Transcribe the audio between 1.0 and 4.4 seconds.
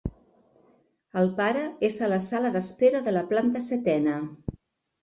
El pare és a la sala d'espera de la planta setena.